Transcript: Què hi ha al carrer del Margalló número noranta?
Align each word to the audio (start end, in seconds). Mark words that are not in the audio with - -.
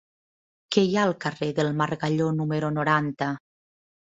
Què 0.75 0.83
hi 0.87 0.95
ha 0.99 1.03
al 1.09 1.13
carrer 1.27 1.49
del 1.59 1.69
Margalló 1.83 2.33
número 2.41 2.73
noranta? 2.79 3.29